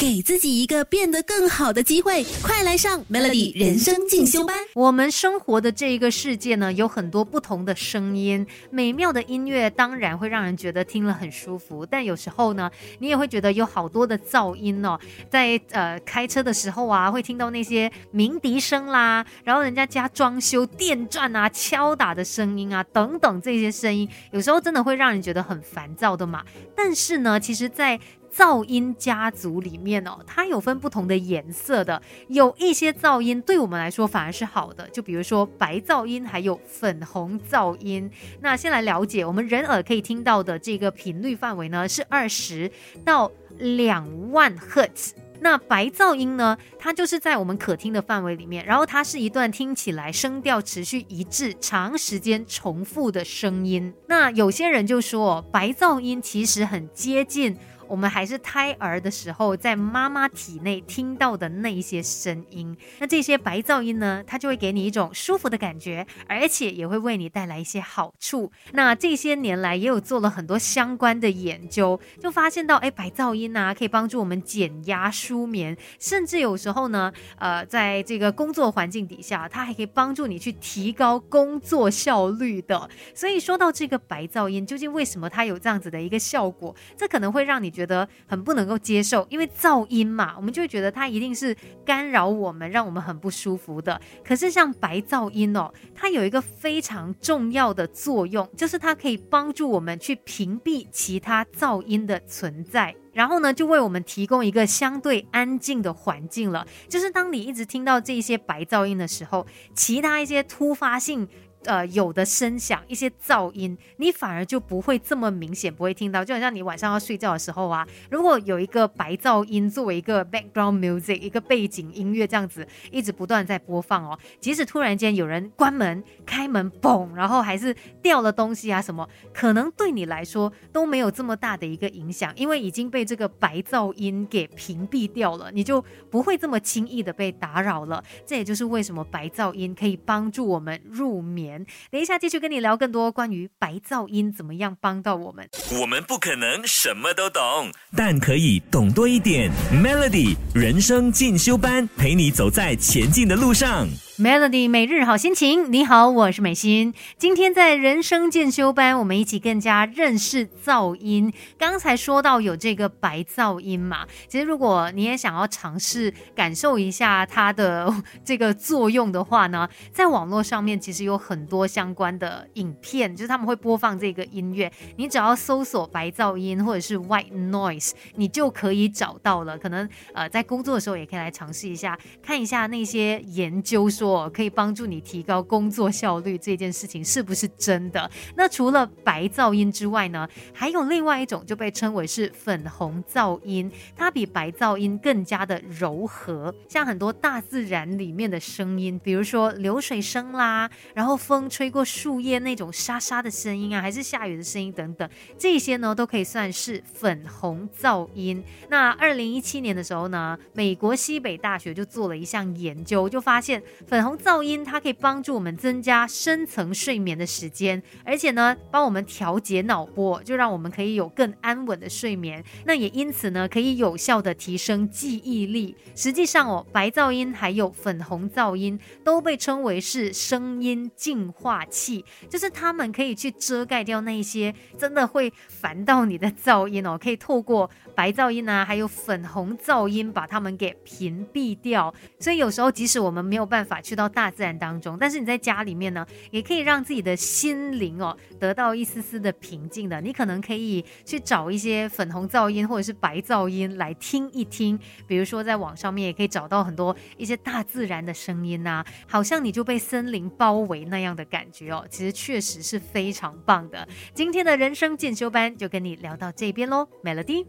[0.00, 4.56] 给自己一个变得更好的机会，快来上 Melody 人生进修班。
[4.72, 26.42] 我们生活的这一个世界呢，有很多不同的声音，美妙的音乐当然会让人觉得听了很舒服，但有时候呢，你也会觉得有好多的噪音哦，在呃开车的时候啊，会听到那些鸣笛声啦，然后人家家装修电钻啊、敲打的声音啊等等这些声音，有时候真的会让人觉得很烦躁的嘛。
[26.74, 28.00] 但是呢，其实，在
[28.34, 38.10] 噪音家族里面哦，它有分不同的颜色的，有一些噪音对我们来说反而是好的，就比如说白噪音，还有粉红噪音。
[38.40, 42.70] 那先来了解，我们人耳可以听到的这个频率范围呢，是二十
[43.04, 45.14] 到两万赫兹。
[45.42, 53.92] 那白噪音呢，它就是在我们可听的范围里面，然后它是一段听起来声调持续一致、长时间重复的声音。
[54.06, 57.56] 那有些人就说，白噪音其实很接近。
[57.90, 68.52] 我们还是胎儿的时候，在妈妈体内听到的那一些声音，那这些白噪音呢，它就会给你一种舒服的感觉，而且也会为你带来一些好处。
[68.74, 82.88] 那这些年来也有做了很多相关的研究，就发现到，哎，白噪音啊，可以帮助我们减压、舒眠，甚至有时候呢，呃，在这个工作环境底下，它还可以帮助你去提高工作效率的。
[83.12, 86.72] 所以说到这个白噪音，究竟为什么它有这样子的一个效果？
[86.96, 93.98] 这可能会让你觉觉得很不能够接受，因为噪音嘛，我们就会觉得它一定是干扰我们，让我们很不舒服的。
[94.22, 106.66] 可是像白噪音哦，它有一个非常重要的作用，就是它可以帮助我们去屏蔽其他噪音的存在，然后呢，就为我们提供一个相对安静的环境了。
[106.86, 111.26] 就是当你一直听到这些白噪音的时候，其他一些突发性。
[111.64, 116.24] 呃，有的声响一些噪音，你反而就不会这么明显，不会听到。
[116.24, 138.02] 就好像你晚上要睡觉的时候啊，如果有一个白噪音作为一个 background music，一个背景音乐这样子一直不断在播放哦，即使突然间有人关门、开门，嘣，然后还是掉了东西啊什么，可能对你来说都没有这么大的一个影响，因为已经被这个白噪音给屏蔽掉了，你就不会这么轻易的被打扰了。
[138.24, 141.49] 这也就是为什么白噪音可以帮助我们入眠。
[141.90, 145.48] 等一下，继续跟你聊更多关于白噪音怎么样帮到我们。
[145.80, 149.50] 我们不可能什么都懂，但可以懂多一点。
[149.72, 153.88] Melody 人生进修班，陪你走在前进的路上。
[154.20, 156.92] Melody 每日好心情，你好，我是美心。
[157.16, 161.32] 今天在人生进修班，我们一起更加认识噪音。
[161.56, 167.90] 刚才说到有这个白噪音嘛，其实如果你也想要尝试感受一下它的
[168.22, 174.70] 这个作用的话呢，在网络上面其实有很多相关的影片，就是他们会播放这个音乐。
[174.96, 179.56] 你只要搜索白噪音或者是 white noise，你就可以找到了。
[179.56, 184.09] 可能呃在工作的时候也可以来尝试一下，看一下那些研究说。
[184.10, 188.10] 我可以帮助你提高工作效率这件事情是不是真的？
[188.36, 208.42] 那除了白噪音之外呢，还有另外一种就被称为是粉红噪音，它比白噪音更加的柔和，像很多大自然里面的声音，比如说流水声啦，然后风吹过树叶那种沙沙的声音啊，还是下雨的声音等等，这些呢都可以算是粉红噪音。
[208.68, 222.42] 那二零一七年的时候呢，美国西北大学就做了一项研究，就发现粉粉红噪音，它可以帮助我们增加深层睡眠的时间，而且呢，帮我们调节脑波，就让我们可以有更安稳的睡眠。
[222.64, 225.76] 那也因此呢，可以有效的提升记忆力。
[225.94, 241.92] 实际上哦，白噪音还有粉红噪音都被称为是声音净化器，就是它们可以去遮盖掉那些真的会烦到你的噪音哦，可以透过白噪音啊，还有粉红噪音把它们给屏蔽掉。
[242.18, 243.79] 所以有时候即使我们没有办法。
[243.80, 250.00] 去到大自然当中，但是你在家里面呢，也可以让自己的心灵哦得到一丝丝的平静的。
[250.00, 261.86] 你可能可以去找一些粉红噪音或者是白噪音来听一听，比如说在网上面也可以找到很多一些大自然的声音呐，好像你就被森林包围那样的感觉哦。
[261.90, 263.86] 其实确实是非常棒的。
[264.14, 267.46] 今天的人生进修班就跟你聊到这边喽，Melody。